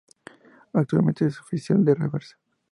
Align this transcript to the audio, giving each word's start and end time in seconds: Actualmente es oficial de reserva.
Actualmente 0.73 1.27
es 1.27 1.39
oficial 1.39 1.85
de 1.85 1.93
reserva. 1.93 2.21